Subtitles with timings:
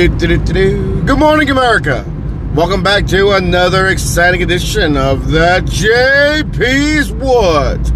[0.00, 2.06] Good morning, America.
[2.54, 7.92] Welcome back to another exciting edition of the JP's Woods.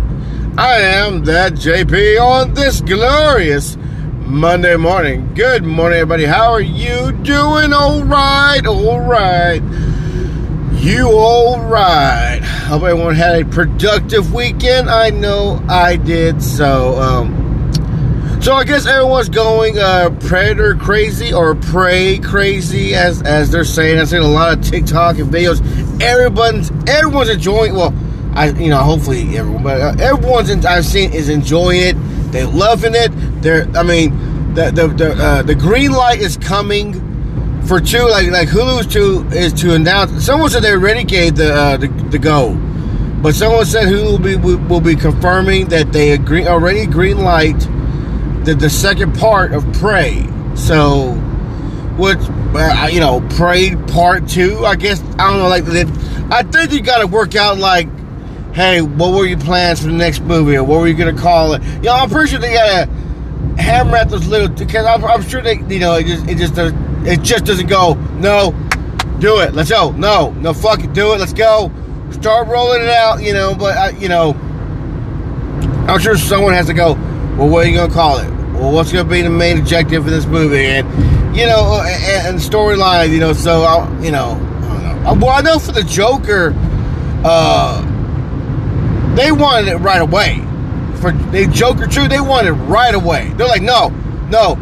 [0.59, 3.79] I am that JP on this glorious
[4.27, 5.33] Monday morning.
[5.33, 6.27] Good morning, everybody.
[6.27, 7.73] How are you doing?
[7.73, 9.63] All right, all right.
[10.75, 12.41] You all right?
[12.43, 14.91] Hope everyone had a productive weekend.
[14.91, 16.43] I know I did.
[16.43, 17.44] So, um,
[18.45, 23.99] so I guess everyone's going uh, predator crazy or prey crazy, as as they're saying.
[23.99, 25.63] I've seen a lot of TikTok and videos.
[26.03, 27.75] Everyone's everyone's enjoying.
[27.75, 27.95] Well,
[28.35, 31.97] I you know hopefully everyone, but uh, everyone's in, I've seen is enjoying it.
[32.33, 33.13] They're loving it.
[33.41, 38.07] They're I mean the the the, uh, the green light is coming for two.
[38.07, 40.23] Like like Hulu's to is to announce.
[40.23, 42.55] Someone said they already gave the uh, the, the go.
[43.23, 47.67] But someone said Hulu will be will be confirming that they agree already green light
[48.45, 50.27] the, the second part of Prey.
[50.55, 51.13] So,
[51.97, 52.17] what
[52.55, 54.65] uh, you know, Prey Part Two.
[54.65, 55.49] I guess I don't know.
[55.49, 55.65] Like,
[56.33, 57.89] I think you got to work out like,
[58.55, 61.55] hey, what were your plans for the next movie, or what were you gonna call
[61.55, 61.63] it?
[61.63, 62.91] You know, I'm pretty sure they gotta
[63.57, 66.55] hammer at those little because I'm, I'm, sure they, you know, it just it just
[67.07, 67.95] it just doesn't go.
[68.19, 68.53] No,
[69.19, 69.55] do it.
[69.55, 69.91] Let's go.
[69.93, 70.93] No, no, fuck it.
[70.93, 71.19] Do it.
[71.19, 71.71] Let's go.
[72.11, 73.23] Start rolling it out.
[73.23, 74.35] You know, but uh, you know,
[75.89, 76.95] I'm sure someone has to go.
[77.37, 78.34] Well, what are you gonna call it?
[78.65, 82.29] Well, what's going to be the main objective for this movie, and you know, and,
[82.29, 83.35] and storyline, you know.
[83.35, 85.11] So, I, you know, I know.
[85.11, 86.55] Uh, well, I know for the Joker,
[87.25, 87.83] uh,
[89.17, 90.39] they wanted it right away.
[91.01, 93.31] For the Joker two, they wanted it right away.
[93.37, 93.89] They're like, no,
[94.31, 94.59] no.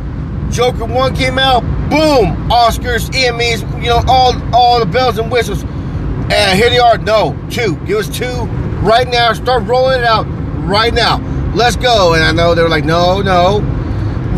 [0.51, 5.63] Joker one came out, boom, Oscars, Emmys, you know, all all the bells and whistles.
[5.63, 6.99] And here they are.
[6.99, 7.77] No, two.
[7.87, 8.47] Give us two
[8.83, 9.33] right now.
[9.33, 10.25] Start rolling it out
[10.67, 11.19] right now.
[11.55, 12.15] Let's go.
[12.15, 13.61] And I know they were like, no, no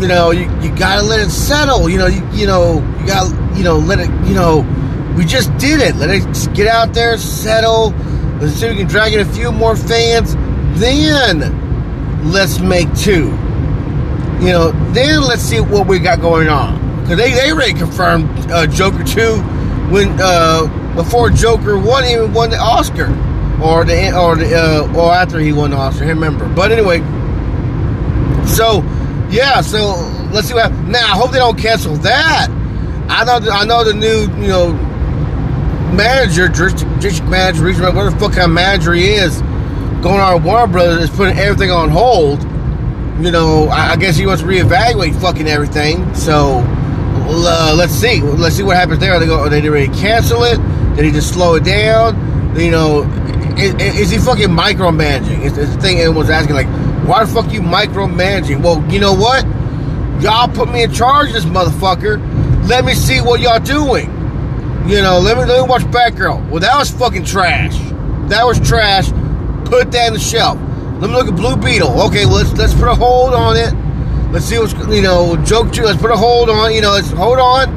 [0.01, 1.89] you know, you, you gotta let it settle.
[1.89, 4.65] You know, you, you know, you gotta, you know, let it, you know,
[5.15, 5.95] we just did it.
[5.95, 7.93] Let it get out there, settle.
[8.39, 10.35] Let's see if we can drag in a few more fans.
[10.79, 13.31] Then let's make two.
[14.41, 17.01] You know, then let's see what we got going on.
[17.01, 19.37] Because they, they already confirmed uh, Joker 2
[19.91, 23.07] when uh, before Joker 1 even won the Oscar.
[23.63, 26.45] Or the or the uh, or after he won the Oscar, I remember.
[26.49, 26.99] But anyway,
[28.45, 28.81] so
[29.29, 29.95] yeah, so
[30.31, 30.89] let's see what happens.
[30.89, 32.47] Now, I hope they don't cancel that.
[33.09, 34.73] I know, I know the new, you know,
[35.93, 39.41] manager, district manager, regional, whatever the fuck kind of manager he is,
[40.01, 42.43] going on Warner Brothers is putting everything on hold.
[43.23, 46.13] You know, I guess he wants to reevaluate fucking everything.
[46.15, 46.63] So
[47.27, 49.13] uh, let's see, let's see what happens there.
[49.13, 49.39] Are they go?
[49.39, 50.57] Are they ready cancel it?
[50.95, 52.15] Did he just slow it down?
[52.59, 53.03] You know,
[53.57, 55.45] is, he fucking micromanaging?
[55.45, 56.67] It's, it's the thing everyone's asking, like
[57.07, 58.61] why the fuck you micromanaging?
[58.61, 59.45] Well, you know what?
[60.21, 62.19] Y'all put me in charge of this motherfucker.
[62.67, 64.09] Let me see what y'all doing.
[64.87, 66.49] You know, let me let me watch Batgirl.
[66.49, 67.77] Well, that was fucking trash.
[68.29, 69.09] That was trash.
[69.65, 70.59] Put that in the shelf.
[70.99, 72.01] Let me look at Blue Beetle.
[72.07, 73.73] Okay, well, let's let's put a hold on it.
[74.31, 75.71] Let's see what's you know joke.
[75.73, 76.73] Two, let's put a hold on.
[76.73, 77.69] You know, let's hold on.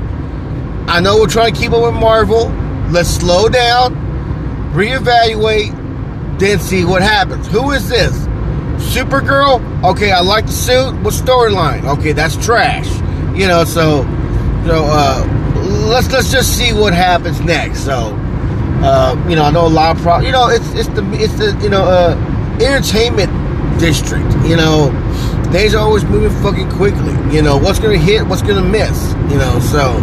[0.89, 2.49] I know we're trying to keep up with Marvel.
[2.91, 3.95] Let's slow down,
[4.79, 7.49] reevaluate, then see what happens.
[7.49, 8.17] Who is this?
[8.95, 10.93] Supergirl, okay, I like the suit.
[11.03, 11.85] What storyline?
[11.99, 12.89] Okay, that's trash.
[13.37, 14.05] You know, so
[14.67, 15.27] so uh,
[15.91, 17.85] let's let's just see what happens next.
[17.85, 18.15] So
[18.83, 20.21] uh, you know, I know a lot of pro.
[20.21, 22.15] You know, it's it's the it's the you know uh,
[22.61, 23.33] entertainment
[23.81, 24.31] district.
[24.47, 24.93] You know,
[25.51, 27.15] they's always moving fucking quickly.
[27.35, 29.13] You know, what's gonna hit, what's gonna miss.
[29.29, 29.99] You know, so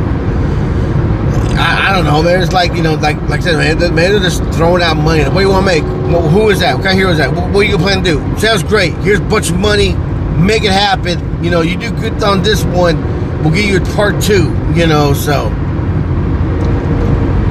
[1.58, 2.42] I, I, don't know, man.
[2.42, 3.96] It's like you know, like like I said, man.
[3.96, 5.24] Man, they're just throwing out money.
[5.24, 5.84] What do you want to make?
[5.84, 6.76] Well, who is that?
[6.76, 7.34] What kind of hero is that?
[7.34, 8.40] What, what are you plan to do?
[8.40, 8.94] Sounds great.
[8.98, 9.94] Here's a bunch of money.
[10.38, 11.44] Make it happen.
[11.44, 13.02] You know, you do good on this one.
[13.42, 14.54] We'll give you a part two.
[14.76, 15.50] You know, so.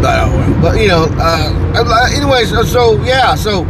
[0.02, 3.62] But, but you know, uh, anyways, so yeah, so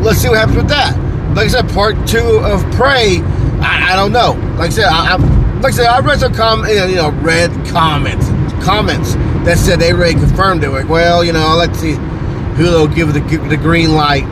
[0.00, 0.96] let's see what happens with that.
[1.36, 3.20] Like I said, part two of Prey.
[3.60, 4.32] I, I don't know.
[4.56, 7.50] Like I said, I, I, like I said, I read some com- you know, read
[7.66, 8.26] comments,
[8.64, 10.70] comments that said they already confirmed it.
[10.70, 14.24] Like, well, you know, let's see who they'll give the the green light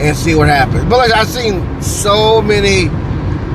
[0.00, 0.84] and see what happens.
[0.84, 2.88] But like I've seen so many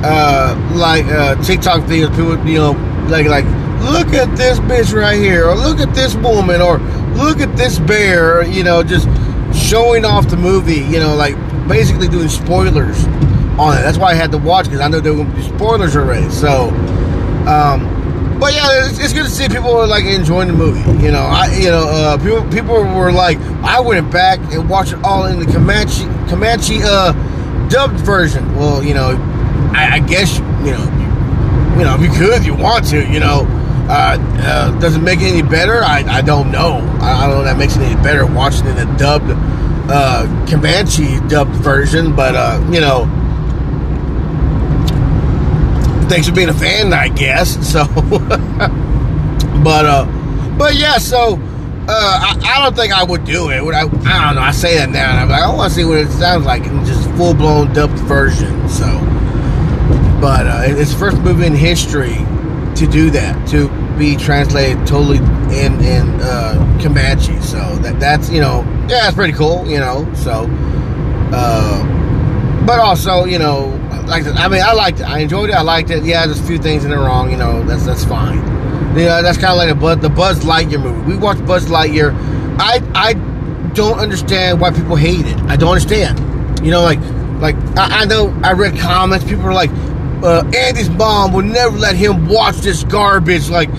[0.04, 2.72] uh, like uh, TikTok videos, people you know
[3.08, 3.44] like like
[3.82, 6.78] look at this bitch right here, or look at this woman, or
[7.16, 9.08] look at this bear, you know, just
[9.56, 11.36] showing off the movie, you know, like
[11.68, 13.04] basically doing spoilers
[13.58, 13.82] on it.
[13.82, 15.96] That's why I had to watch because I know there were going to be spoilers
[15.96, 16.30] already.
[16.30, 16.70] So.
[17.42, 18.01] Um,
[18.42, 20.80] but yeah, it's, it's, good to see people like enjoying the movie.
[21.00, 24.94] You know, I you know uh, people people were like, I went back and watched
[24.94, 27.12] it all in the Comanche Comanche uh,
[27.68, 28.52] dubbed version.
[28.56, 29.10] Well, you know,
[29.72, 30.82] I, I guess you know,
[31.78, 33.46] you, know, if you could, if you want to, you know,
[33.88, 35.84] Uh, uh, does it make it any better?
[35.84, 36.78] I, I don't know.
[37.00, 39.30] I, I don't know that makes it any better watching in the dubbed
[39.88, 43.06] uh, Comanche dubbed version, but uh, you know,
[46.12, 47.56] thanks for being a fan, I guess.
[47.72, 47.86] So,
[49.64, 50.04] but uh,
[50.58, 51.38] but yeah, so
[51.88, 53.62] uh, I, I, don't think I would do it.
[53.62, 54.42] I, I don't know.
[54.42, 56.66] I say that now, and I'm like, I want to see what it sounds like
[56.66, 58.68] in just full blown dubbed version.
[58.68, 58.84] So,
[60.20, 62.16] but uh, it's first movie in history
[62.76, 67.40] to do that to be translated totally in in uh, Comanche.
[67.40, 69.66] So that that's you know yeah, it's pretty cool.
[69.66, 70.46] You know, so.
[71.34, 71.88] Uh,
[72.66, 73.81] but also, you know,
[74.12, 75.04] like I mean, I liked it.
[75.04, 75.54] I enjoyed it.
[75.54, 76.04] I liked it.
[76.04, 77.30] Yeah, there's a few things in it wrong.
[77.30, 78.38] You know, that's that's fine.
[78.96, 81.12] You know, that's kind of like the Buzz, the Buzz Lightyear movie.
[81.12, 82.14] We watched Buzz Lightyear.
[82.58, 83.14] I I
[83.72, 85.38] don't understand why people hate it.
[85.42, 86.18] I don't understand.
[86.64, 87.00] You know, like
[87.40, 89.24] like I, I know I read comments.
[89.24, 89.70] People are like,
[90.22, 93.48] uh, Andy's mom would never let him watch this garbage.
[93.48, 93.70] Like,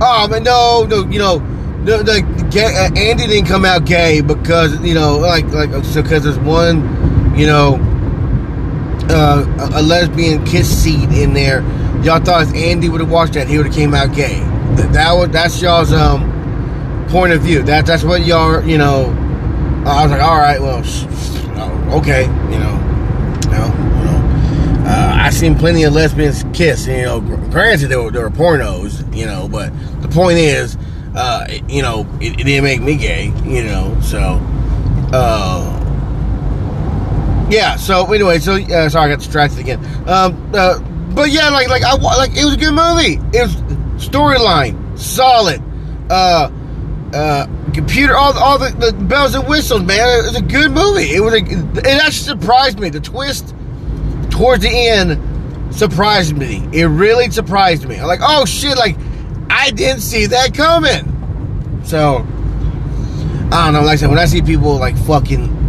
[0.00, 1.38] oh man, no, no, you know,
[1.84, 6.00] the, the gay, uh, Andy didn't come out gay because you know, like like so
[6.00, 7.76] because there's one, you know,
[9.10, 11.62] uh, a, lesbian kiss scene in there.
[12.02, 14.40] Y'all thought if Andy would have watched that, he would have came out gay.
[14.76, 17.62] That, that was that's y'all's um point of view.
[17.62, 19.16] That that's what y'all you know.
[19.86, 22.76] I was like, all right, well, oh, okay, you know,
[23.44, 24.84] you know, you know.
[24.86, 26.86] Uh, I seen plenty of lesbians kiss.
[26.86, 29.72] You know, granted they were, they were pornos, you know, but
[30.02, 30.76] the point is,
[31.14, 33.98] uh, you know, it, it, didn't make me gay, you know.
[34.02, 34.38] So,
[35.12, 35.79] uh,
[37.50, 37.76] yeah.
[37.76, 39.84] So anyway, so uh, sorry, I got distracted again.
[40.08, 40.78] Um, uh,
[41.14, 43.20] but yeah, like like I like it was a good movie.
[43.36, 43.56] It was
[44.04, 45.62] storyline solid.
[46.08, 46.50] Uh,
[47.12, 50.20] uh, computer, all all the, the, bells and whistles, man.
[50.20, 51.12] It was a good movie.
[51.12, 52.88] It was a, it actually surprised me.
[52.88, 53.54] The twist
[54.30, 56.68] towards the end surprised me.
[56.72, 57.96] It really surprised me.
[57.96, 58.96] I'm like, oh shit, like
[59.48, 61.82] I didn't see that coming.
[61.84, 62.18] So
[63.52, 63.82] I don't know.
[63.82, 65.59] Like I said, when I see people like fucking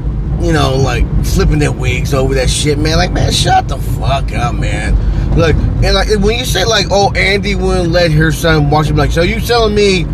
[0.42, 2.98] you know, like flipping their wigs over that shit, man.
[2.98, 4.96] Like, man, shut the fuck up, man.
[5.38, 8.96] Like, and like when you say like, oh, Andy wouldn't let her son watch him,
[8.96, 10.06] like, so you telling me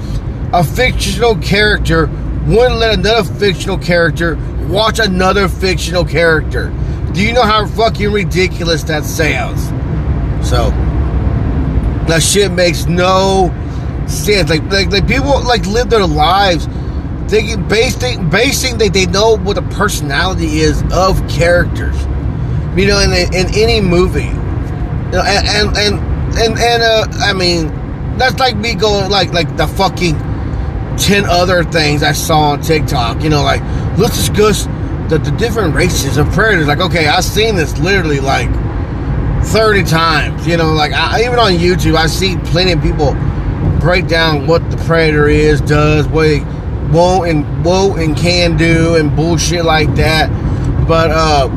[0.53, 2.07] a fictional character
[2.45, 4.35] wouldn't let another fictional character
[4.69, 6.73] watch another fictional character?
[7.13, 9.65] Do you know how fucking ridiculous that sounds?
[10.47, 10.69] So
[12.07, 13.53] that shit makes no
[14.07, 14.49] sense.
[14.49, 16.67] Like, like, like people like live their lives
[17.27, 21.95] thinking basing basing that they know what the personality is of characters.
[22.75, 27.33] You know, in in any movie, you know, and and and and, and uh, I
[27.33, 27.67] mean,
[28.17, 30.15] that's like me going like like the fucking
[30.97, 33.23] ten other things I saw on TikTok.
[33.23, 33.61] You know, like
[33.97, 34.65] let's discuss
[35.09, 36.67] the, the different races of predators.
[36.67, 38.49] Like, okay, I've seen this literally like
[39.45, 40.45] thirty times.
[40.45, 43.15] You know, like I, even on YouTube, I see plenty of people
[43.79, 46.43] break down what the predator is, does, what.
[46.91, 50.29] Won't and won't and can do and bullshit like that.
[50.87, 51.47] But uh,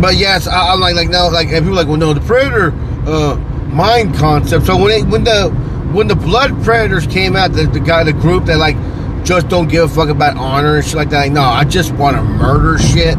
[0.00, 2.72] but yes, I, am like like no, like and people like well no the predator
[3.06, 3.36] uh
[3.72, 4.66] mind concept.
[4.66, 5.50] So when it when the
[5.92, 8.76] when the blood predators came out, the, the guy the group that like
[9.24, 11.20] just don't give a fuck about honor and shit like that.
[11.20, 13.16] Like, no, I just want to murder shit.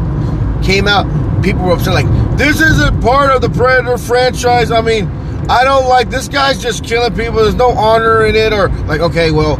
[0.62, 1.06] Came out,
[1.42, 4.70] people were upset like this isn't part of the Predator franchise.
[4.70, 5.06] I mean,
[5.48, 7.42] I don't like this guy's just killing people.
[7.42, 9.56] There's no honor in it, or like okay, well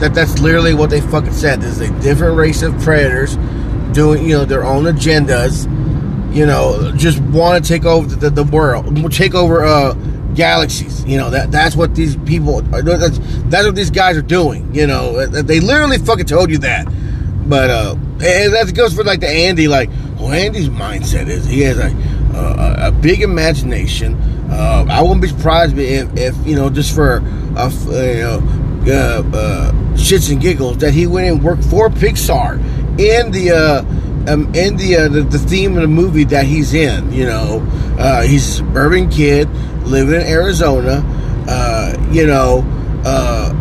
[0.00, 1.60] that that's literally what they fucking said.
[1.60, 3.36] This is a different race of predators
[3.92, 5.72] doing, you know, their own agendas.
[6.34, 9.94] You know, just want to take over the, the, world, take over uh,
[10.34, 11.02] galaxies.
[11.06, 12.60] You know that that's what these people.
[12.60, 14.74] That's that's what these guys are doing.
[14.74, 16.86] You know, they literally fucking told you that.
[17.48, 19.66] But uh, and that goes for like the Andy.
[19.66, 19.88] Like,
[20.18, 21.88] well, Andy's mindset is he has a
[22.36, 24.14] a, a big imagination.
[24.50, 27.16] Uh, I wouldn't be surprised if, if you know just for
[27.56, 32.58] a, you know uh, uh, shits and giggles that he went and worked for Pixar
[32.98, 33.84] in the uh,
[34.28, 37.12] um, in the, uh, the, the theme of the movie that he's in.
[37.12, 37.66] You know,
[37.98, 39.48] uh, he's a suburban kid
[39.84, 41.02] living in Arizona.
[41.48, 42.64] Uh, you know,
[43.04, 43.52] uh,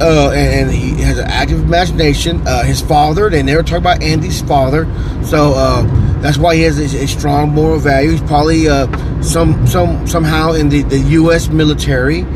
[0.00, 2.46] uh, and, and, he has an active imagination.
[2.46, 4.84] Uh, his father, they never talk about Andy's father,
[5.24, 5.82] so uh,
[6.20, 8.10] that's why he has a, a strong moral value.
[8.10, 11.48] He's probably uh, some some somehow in the, the U.S.
[11.48, 12.26] military.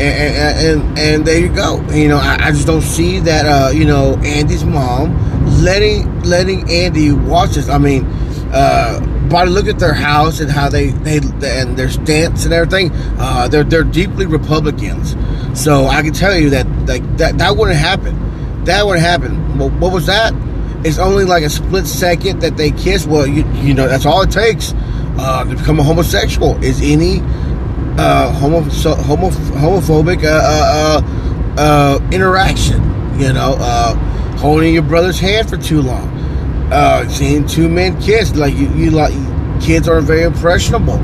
[0.00, 1.80] And, and, there you go.
[1.90, 3.46] You know, I, I just don't see that.
[3.46, 5.16] Uh, you know, Andy's mom
[5.60, 7.68] letting letting Andy watch this.
[7.68, 8.04] I mean,
[8.52, 12.90] uh, by look at their house and how they they and their stance and everything,
[13.18, 15.16] uh, they're they're deeply Republicans.
[15.60, 18.64] So I can tell you that like that that wouldn't happen.
[18.64, 19.58] That wouldn't happen.
[19.58, 20.32] Well, what was that?
[20.84, 23.06] It's only like a split second that they kiss.
[23.06, 24.72] Well, you you know that's all it takes
[25.18, 26.62] uh, to become a homosexual.
[26.62, 27.20] Is any
[27.98, 31.02] uh, homo, homophobic uh, uh,
[31.58, 32.82] uh, uh, interaction.
[33.18, 33.56] You know,
[34.38, 36.08] holding your brother's hand for too long,
[37.08, 38.34] seeing two men kiss.
[38.36, 39.12] Like you, you like
[39.60, 40.98] kids are very impressionable.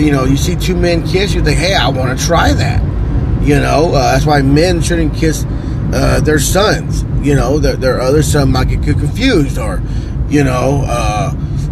[0.00, 2.82] You know, you see two men kiss, you think, hey, I want to try that.
[3.42, 5.44] You know, that's why men shouldn't kiss
[5.90, 7.04] their sons.
[7.26, 9.82] You know, their, their other son might get confused, or
[10.30, 10.86] you know,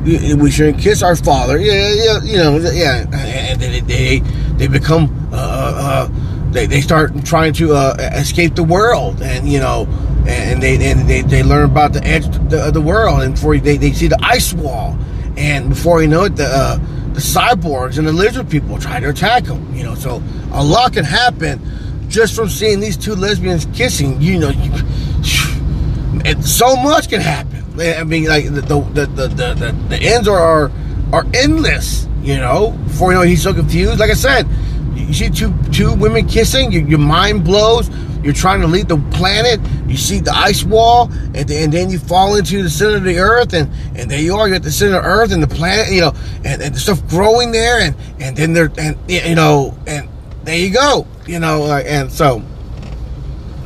[0.07, 1.59] we shouldn't kiss our father.
[1.59, 4.19] Yeah, yeah, you know, yeah, and they they,
[4.57, 6.09] they become uh, uh,
[6.53, 9.87] they, they start trying to uh, escape the world, and you know,
[10.29, 13.59] and they and they, they learn about the edge of the, the world, and before
[13.59, 14.97] they, they see the ice wall,
[15.37, 16.77] and before you know it, the uh,
[17.13, 19.75] the cyborgs and the lizard people try to attack them.
[19.75, 20.23] You know, so
[20.53, 21.61] a lot can happen
[22.09, 24.21] just from seeing these two lesbians kissing.
[24.23, 27.66] You know, you, so much can happen.
[27.79, 30.73] I mean, like the the the the, the, the ends are, are
[31.13, 32.07] are endless.
[32.23, 34.01] You know, before you know, he's so confused.
[34.01, 34.49] Like I said,
[34.95, 37.91] you see two two women kissing, your, your mind blows.
[38.23, 39.61] You're trying to leave the planet.
[39.87, 43.19] You see the ice wall, and, and then you fall into the center of the
[43.19, 44.49] earth, and, and there you are.
[44.49, 46.13] You're at the center of Earth and the planet, you know,
[46.45, 50.09] and, and the stuff growing there, and and then there, and you know, and
[50.43, 52.43] there you go, you know, and so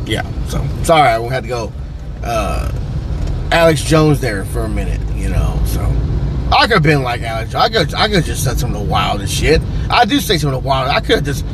[0.05, 0.31] yeah.
[0.49, 1.73] So sorry, I had to go.
[2.23, 2.71] Uh,
[3.53, 5.61] Alex Jones there for a minute, you know.
[5.67, 5.81] So
[6.53, 7.55] I could have been like Alex.
[7.55, 9.61] I could I could just said some of the wildest shit.
[9.89, 10.89] I do say some of the wild.
[10.89, 11.45] I could just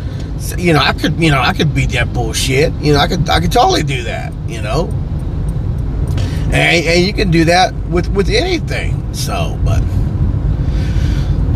[0.58, 2.72] you know I could you know I could beat that bullshit.
[2.74, 4.32] You know I could I could totally do that.
[4.46, 4.88] You know.
[6.46, 9.12] And, and you can do that with with anything.
[9.12, 9.82] So, but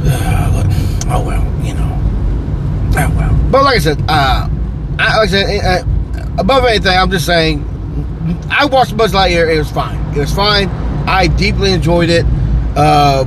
[0.05, 0.65] uh,
[1.09, 1.99] oh well, you know.
[2.97, 3.51] Oh well.
[3.51, 4.49] But like I said, uh,
[4.99, 5.85] I, like I said, uh,
[6.39, 7.65] above anything, I'm just saying
[8.51, 9.53] I watched Buzz Lightyear.
[9.55, 9.99] It was fine.
[10.15, 10.69] It was fine.
[11.09, 12.27] I deeply enjoyed it.
[12.77, 13.25] Uh,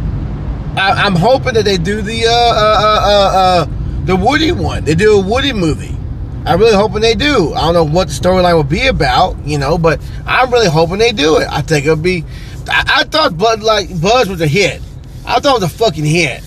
[0.78, 3.66] I, am hoping that they do the uh, uh, uh, uh,
[4.06, 4.84] the Woody one.
[4.84, 5.98] They do a Woody movie.
[6.46, 7.54] I'm really hoping they do.
[7.54, 10.98] I don't know what the storyline will be about, you know, but I'm really hoping
[10.98, 11.48] they do it.
[11.50, 12.24] I think it'll be.
[12.68, 14.82] I, I thought Buzz like Buzz was a hit.
[15.26, 16.44] I thought it was a fucking hit.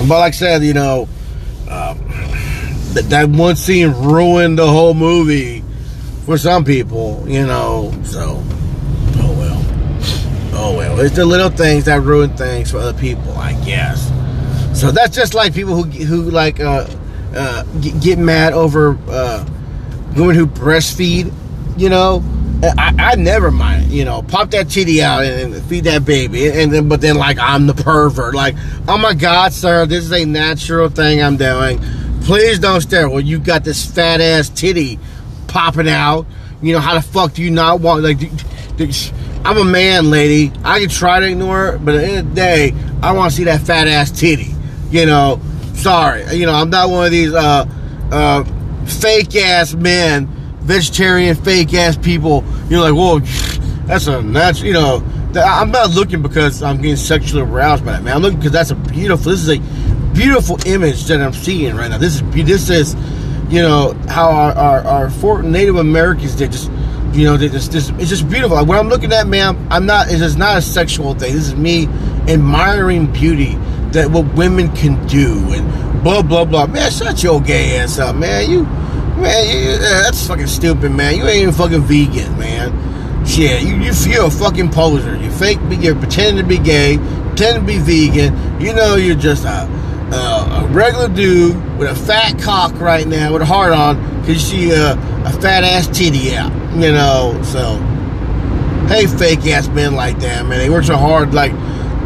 [0.00, 1.08] But like I said, you know,
[1.68, 1.98] um,
[2.94, 5.59] that, that one scene ruined the whole movie
[6.24, 7.92] for some people, you know.
[8.04, 8.42] So,
[9.16, 9.60] oh well.
[10.54, 11.00] Oh well.
[11.00, 14.10] It's the little things that ruin things for other people, I guess.
[14.78, 16.86] So that's just like people who who like uh,
[17.34, 17.62] uh,
[18.00, 19.44] get, mad over uh,
[20.16, 21.32] women who breastfeed.
[21.76, 22.22] You know,
[22.62, 23.90] I, I never mind.
[23.90, 27.16] You know, pop that titty out and, and feed that baby, and then but then
[27.16, 28.34] like I'm the pervert.
[28.34, 28.54] Like,
[28.86, 31.80] oh my God, sir, this is a natural thing I'm doing.
[32.22, 33.08] Please don't stare.
[33.08, 34.98] Well, you got this fat ass titty
[35.50, 36.26] popping out.
[36.62, 38.18] You know, how the fuck do you not want, like,
[39.44, 40.52] I'm a man, lady.
[40.64, 43.30] I can try to ignore it, but at the end of the day, I want
[43.30, 44.54] to see that fat ass titty.
[44.90, 45.40] You know,
[45.74, 46.24] sorry.
[46.34, 47.64] You know, I'm not one of these uh,
[48.10, 48.44] uh,
[48.84, 50.26] fake ass men,
[50.60, 52.44] vegetarian fake ass people.
[52.68, 53.18] You're like, whoa,
[53.86, 55.02] that's a, that's, you know,
[55.34, 58.16] I'm not looking because I'm getting sexually aroused by that, man.
[58.16, 59.58] I'm looking because that's a beautiful, this is a
[60.12, 61.98] beautiful image that I'm seeing right now.
[61.98, 62.94] This is, this is,
[63.50, 66.70] you know how our our, our four Native Americans did just
[67.12, 68.56] you know just, just it's just beautiful.
[68.56, 70.08] Like, what I'm looking at, man, I'm not.
[70.08, 71.34] It is just not a sexual thing.
[71.34, 71.86] This is me
[72.28, 73.56] admiring beauty
[73.92, 76.66] that what women can do and blah blah blah.
[76.66, 78.48] Man, shut your gay ass up, man.
[78.48, 78.62] You
[79.20, 81.16] man, you, uh, that's fucking stupid, man.
[81.16, 83.26] You ain't even fucking vegan, man.
[83.26, 85.16] Shit, you you're a fucking poser.
[85.16, 88.60] You fake, you're pretending to be gay, pretending to be vegan.
[88.60, 89.68] You know you're just a
[90.12, 94.38] uh, a regular dude with a fat cock right now with a heart on you
[94.38, 97.40] see a, a fat ass titty out, you know.
[97.44, 97.76] So,
[98.86, 101.52] hey, fake ass men like that, man, they work so hard, like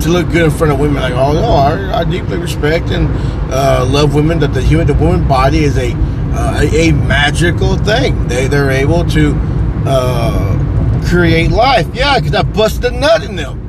[0.03, 1.03] to look good in front of women.
[1.03, 3.09] Like, oh no, I, I deeply respect and
[3.53, 4.39] uh, love women.
[4.41, 8.27] That the human, the woman body is a uh, a, a, magical thing.
[8.29, 9.35] They they're able to
[9.87, 11.87] uh, create life.
[11.95, 13.61] Yeah, because I busted a nut in them.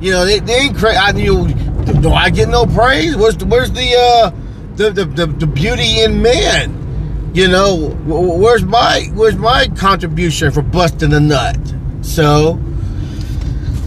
[0.00, 0.96] You know, they, they ain't crazy.
[0.96, 1.48] I you
[1.86, 3.16] do I get no praise?
[3.16, 4.30] Where's the, where's the, uh,
[4.76, 7.32] the, the, the, the beauty in man?
[7.34, 11.58] You know, where's my where's my contribution for busting a nut?
[12.00, 12.58] So,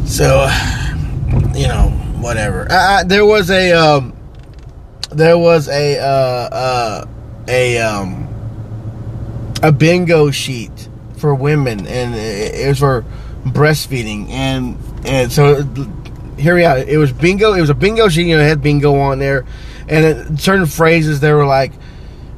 [0.05, 0.47] so,
[1.55, 1.89] you know,
[2.19, 2.67] whatever.
[2.69, 4.15] Uh, there was a um,
[5.11, 7.05] there was a uh, uh,
[7.47, 8.27] a um,
[9.63, 10.87] a bingo sheet
[11.17, 13.03] for women, and it was for
[13.45, 15.63] breastfeeding, and and so
[16.39, 16.77] here we are.
[16.77, 17.53] It was bingo.
[17.53, 18.27] It was a bingo sheet.
[18.27, 19.45] You know, it had bingo on there,
[19.87, 21.71] and certain phrases they were like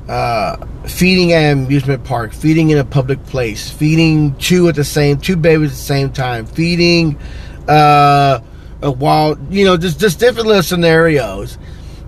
[0.10, 4.84] uh, feeding at an amusement park, feeding in a public place, feeding two at the
[4.84, 7.18] same two babies at the same time, feeding
[7.68, 8.40] uh,
[8.82, 11.58] while you know just just different little scenarios,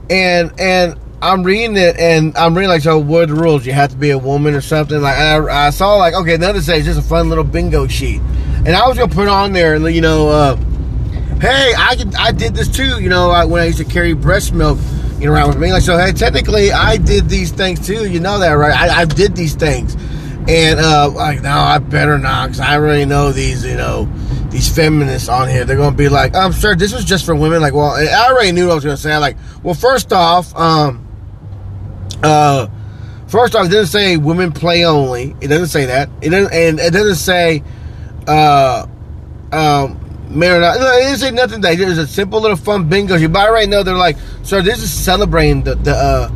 [0.09, 3.65] and and I'm reading it and I'm reading like, so what are the rules?
[3.65, 4.99] You have to be a woman or something.
[4.99, 8.19] Like I, I saw like, okay, another say it's just a fun little bingo sheet,
[8.65, 10.55] and I was gonna put on there, you know, uh,
[11.43, 14.53] hey, I can, I did this too, you know, when I used to carry breast
[14.53, 14.79] milk,
[15.19, 15.73] you know, around with me.
[15.73, 18.09] Like, so hey, technically, I did these things too.
[18.09, 18.73] You know that, right?
[18.73, 19.95] I, I did these things,
[20.47, 24.09] and uh, like, no, I better not, because I already know these, you know
[24.51, 27.59] these feminists on here, they're gonna be like, I'm sure this was just for women.
[27.59, 29.17] Like, well, I already knew what I was gonna say.
[29.17, 31.05] Like, well, first off, um,
[32.23, 32.67] uh,
[33.27, 35.35] first off, it doesn't say women play only.
[35.41, 36.09] It doesn't say that.
[36.21, 37.63] It doesn't, and it doesn't say,
[38.27, 38.87] uh,
[39.51, 39.99] um,
[40.35, 40.79] man not.
[40.79, 41.61] No, it doesn't nothing.
[41.61, 43.15] That it's a simple little fun bingo.
[43.15, 43.83] You buy right now.
[43.83, 45.91] They're like, so this is celebrating the the.
[45.91, 46.31] Uh,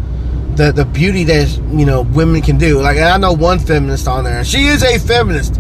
[0.57, 2.81] the, the beauty that you know women can do.
[2.81, 4.43] Like I know one feminist on there.
[4.43, 5.57] She is a feminist,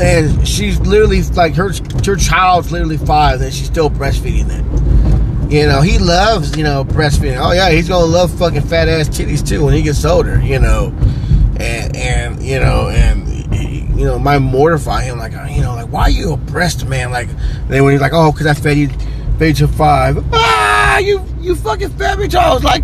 [0.00, 1.72] and she's literally like her
[2.06, 5.52] her child's literally five and she's still breastfeeding it.
[5.52, 7.38] You know, he loves, you know, breastfeeding.
[7.38, 10.58] Oh yeah, he's gonna love fucking fat ass titties too when he gets older, you
[10.58, 10.94] know.
[11.58, 13.28] And and you know, and
[14.00, 17.10] you know, might mortify him like you know, like why are you breast man?
[17.10, 17.28] Like
[17.68, 18.88] then when he's like, Oh, cause I fed you
[19.38, 20.24] fed you five.
[20.32, 22.82] Ah you you fucking fed me till I was like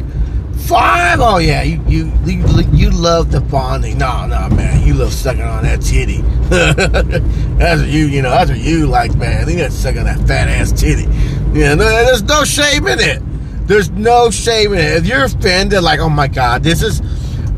[0.66, 1.20] Five?
[1.20, 3.98] Oh yeah, you you you, you love the bonding.
[3.98, 6.22] No, no, man, you love sucking on that titty.
[6.48, 9.46] that's what you, you know, that's what you like, man.
[9.46, 11.04] Think that's sucking that fat ass titty.
[11.52, 13.22] Yeah, no, there's no shame in it.
[13.68, 14.96] There's no shame in it.
[14.96, 17.00] If you're offended, like, oh my god, this is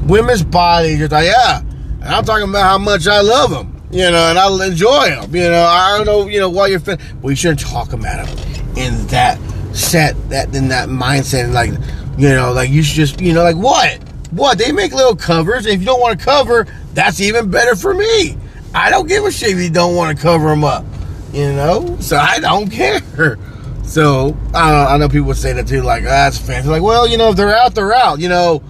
[0.03, 0.99] women's bodies.
[0.99, 1.63] You're like, yeah,
[2.09, 3.75] and I'm talking about how much I love them.
[3.91, 5.35] You know, and I enjoy them.
[5.35, 7.07] You know, I don't know, you know, why you're offended.
[7.23, 8.39] We shouldn't talk about them
[8.79, 9.39] in that
[9.75, 11.71] set, that in that mindset, like
[12.19, 13.99] you know, like you should just, you know, like what?
[14.31, 14.57] What?
[14.57, 15.67] They make little covers.
[15.67, 18.39] If you don't want to cover, that's even better for me.
[18.75, 20.87] I don't give a shit if you don't want to cover them up.
[21.35, 21.99] You know?
[22.01, 23.39] So I don't care.
[23.85, 26.71] So I, I know people would say that too, like, oh, that's fancy.
[26.71, 28.19] Like, well, you know, if they're out, they're out.
[28.19, 28.63] You know,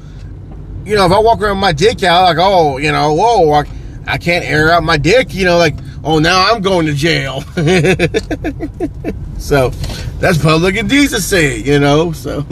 [0.88, 3.64] you know, if I walk around my dick out, like, oh, you know, whoa, I,
[4.06, 7.42] I can't air out my dick, you know, like, oh, now I'm going to jail.
[9.38, 9.68] so
[10.18, 12.12] that's public indecency, you know.
[12.12, 12.38] So,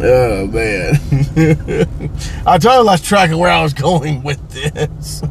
[0.00, 0.94] oh man,
[2.46, 5.24] I totally lost track of where I was going with this.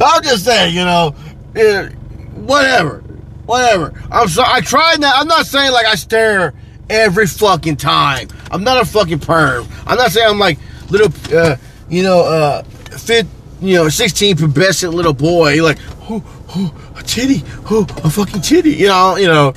[0.00, 1.14] I'm just saying, you know,
[1.54, 1.88] eh,
[2.34, 2.98] whatever,
[3.46, 3.92] whatever.
[4.10, 4.48] I'm sorry.
[4.50, 5.14] I tried that.
[5.16, 6.52] I'm not saying like I stare
[6.90, 8.28] every fucking time.
[8.50, 9.66] I'm not a fucking perm.
[9.86, 10.58] I'm not saying I'm like
[10.90, 11.12] little.
[11.36, 11.56] Uh,
[11.88, 13.26] you know, uh, fit,
[13.60, 15.52] you know, 16 pubescent little boy.
[15.54, 16.22] You're like, oh,
[16.54, 18.72] oh, a titty, oh, a fucking titty.
[18.72, 19.54] You know, you know.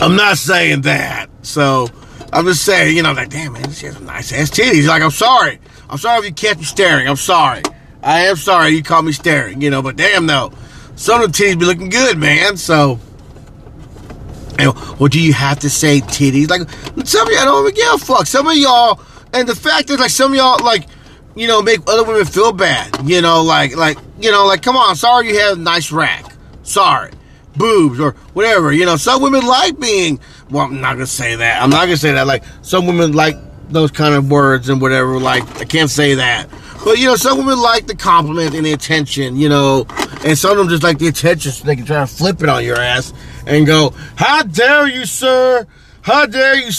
[0.00, 1.28] I'm not saying that.
[1.42, 1.88] So
[2.32, 4.86] I'm just saying, you know, like, damn man, she has nice ass titties.
[4.86, 5.60] Like, I'm sorry.
[5.88, 7.08] I'm sorry if you catch me staring.
[7.08, 7.62] I'm sorry.
[8.02, 10.52] I am sorry you caught me staring, you know, but damn though.
[10.96, 12.56] Some of the titties be looking good, man.
[12.56, 13.00] So
[14.58, 16.48] well, do you have to say titties?
[16.48, 16.68] Like,
[17.06, 18.26] some of y'all don't even give a fuck.
[18.26, 19.00] Some of y'all
[19.34, 20.86] and the fact is, like, some of y'all, like,
[21.34, 23.08] you know, make other women feel bad.
[23.08, 26.32] You know, like, like, you know, like, come on, sorry you have a nice rack.
[26.62, 27.10] Sorry.
[27.56, 28.72] Boobs or whatever.
[28.72, 31.62] You know, some women like being, well, I'm not to say that.
[31.62, 32.26] I'm not to say that.
[32.26, 33.36] Like, some women like
[33.68, 35.18] those kind of words and whatever.
[35.18, 36.48] Like, I can't say that.
[36.84, 39.86] But, you know, some women like the compliment and the attention, you know,
[40.24, 42.48] and some of them just like the attention so they can try to flip it
[42.48, 43.12] on your ass
[43.46, 45.66] and go, how dare you, sir?
[46.02, 46.70] How dare you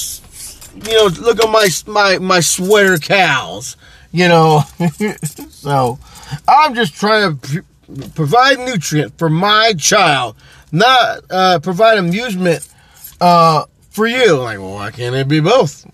[0.84, 3.78] you know, look at my my my sweater cows,
[4.12, 4.62] you know.
[5.50, 6.00] so
[6.48, 7.64] I'm just trying to
[8.14, 10.36] provide nutrient for my child,
[10.72, 12.68] not uh, provide amusement
[13.22, 14.36] uh, for you.
[14.38, 15.86] Like, well, why can't it be both?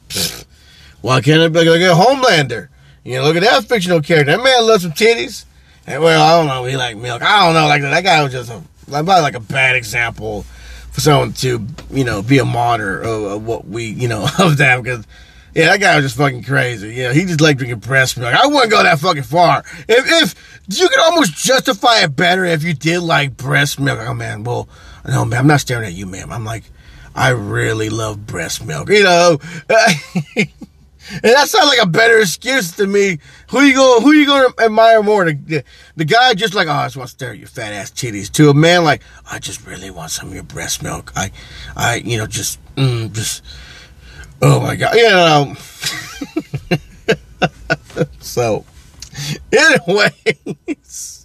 [1.02, 2.70] Why can't it be like a Homelander?
[3.04, 4.36] You know, look at that fictional character.
[4.36, 5.46] That man loves some titties.
[5.88, 7.22] And well, I don't know, he like milk.
[7.22, 10.44] I don't know, like that guy was just a, probably like a bad example
[10.92, 14.58] for someone to, you know, be a martyr of, of what we, you know, of
[14.58, 15.06] that because
[15.54, 16.96] yeah, that guy was just fucking crazy.
[16.96, 18.34] You know, he just liked drinking breast milk.
[18.34, 19.64] I wouldn't go that fucking far.
[19.90, 24.00] If, if you could almost justify it better if you did like breast milk.
[24.00, 24.70] Oh man, well,
[25.06, 26.32] no man, I'm not staring at you, ma'am.
[26.32, 26.64] I'm like,
[27.14, 28.90] I really love breast milk.
[28.90, 29.40] You know,
[31.10, 33.20] And that sounds like a better excuse to me.
[33.50, 34.02] Who you going?
[34.04, 35.26] Who you going to admire more?
[35.26, 35.64] The,
[35.96, 38.32] the, guy just like, oh, I just want to stare at your fat ass titties.
[38.34, 41.12] To a man like, I just really want some of your breast milk.
[41.16, 41.32] I,
[41.76, 43.44] I, you know, just, mm, just,
[44.42, 45.56] oh my god, you know.
[48.20, 48.66] so,
[49.52, 51.21] anyways.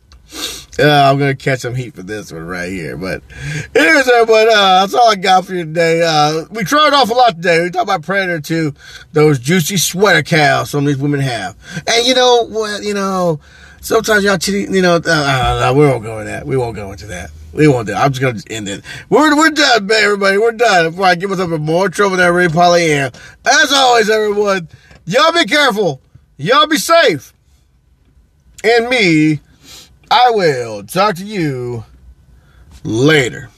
[0.78, 3.22] Uh, I'm gonna catch some heat for this one right here, but
[3.74, 6.02] anyways, everybody, uh, that's all I got for you today.
[6.02, 7.62] Uh, we tried off a lot today.
[7.62, 8.74] We talked about Predator 2,
[9.12, 12.82] those juicy sweater cows some of these women have, and you know what?
[12.82, 13.40] You know,
[13.80, 16.46] sometimes y'all, you know, uh, uh, we won't go into that.
[16.46, 17.30] We won't go into that.
[17.54, 17.96] We won't do it.
[17.96, 18.84] I'm just gonna end it.
[19.08, 20.36] We're we're done, man, everybody.
[20.36, 20.90] We're done.
[20.90, 23.12] Before I get myself in more trouble than I really probably am.
[23.46, 24.68] As always, everyone,
[25.06, 26.02] y'all be careful.
[26.36, 27.32] Y'all be safe.
[28.62, 29.40] And me,
[30.10, 31.84] I will talk to you
[32.84, 33.50] later.